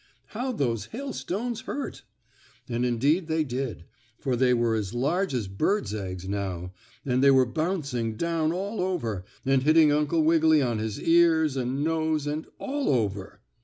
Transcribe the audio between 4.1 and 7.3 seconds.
for they were as large as bird's eggs now, and they